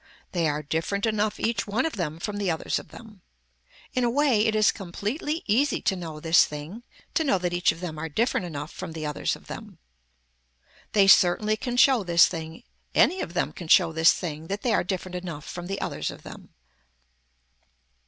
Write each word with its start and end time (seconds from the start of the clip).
They 0.31 0.47
are 0.47 0.63
different 0.63 1.05
enough 1.05 1.39
each 1.39 1.67
one 1.67 1.85
of 1.85 1.93
them 1.95 2.17
from 2.19 2.37
the 2.37 2.49
others 2.49 2.79
of 2.79 2.87
them. 2.87 3.21
In 3.93 4.03
a 4.03 4.09
way 4.09 4.43
it 4.47 4.55
is 4.55 4.71
completely 4.71 5.43
easy 5.45 5.79
to 5.83 5.95
know 5.95 6.19
this 6.19 6.43
thing 6.45 6.81
to 7.13 7.23
know 7.23 7.37
that 7.37 7.53
each 7.53 7.71
of 7.71 7.81
them 7.81 7.99
are 7.99 8.09
different 8.09 8.47
enough 8.47 8.71
from 8.73 8.93
the 8.93 9.05
others 9.05 9.35
of 9.35 9.45
them. 9.45 9.77
They 10.93 11.05
certainly 11.05 11.55
can 11.55 11.77
show 11.77 12.03
this 12.03 12.25
thing, 12.27 12.63
any 12.95 13.21
of 13.21 13.35
them 13.35 13.53
can 13.53 13.67
show 13.67 13.91
this 13.91 14.11
thing 14.11 14.47
that 14.47 14.63
they 14.63 14.73
are 14.73 14.83
different 14.83 15.13
enough 15.17 15.45
from 15.47 15.67
the 15.67 15.79
others 15.79 16.09
of 16.09 16.23
them. 16.23 16.49